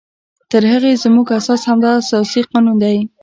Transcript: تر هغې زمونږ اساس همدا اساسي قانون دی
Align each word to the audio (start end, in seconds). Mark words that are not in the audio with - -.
تر 0.51 0.63
هغې 0.71 0.91
زمونږ 1.03 1.27
اساس 1.39 1.61
همدا 1.69 1.91
اساسي 2.01 2.41
قانون 2.51 2.77
دی 2.83 2.97